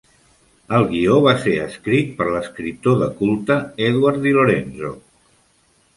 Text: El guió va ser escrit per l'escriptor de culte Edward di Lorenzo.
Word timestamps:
El 0.77 0.85
guió 0.93 1.17
va 1.25 1.33
ser 1.43 1.53
escrit 1.65 2.15
per 2.21 2.27
l'escriptor 2.37 2.97
de 3.03 3.13
culte 3.23 3.61
Edward 3.91 4.21
di 4.29 4.37
Lorenzo. 4.39 4.95